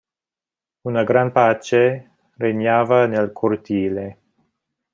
Una 0.91 1.03
gran 1.03 1.31
pace 1.31 1.83
regnava 2.37 3.05
nel 3.05 3.31
cortile. 3.31 4.09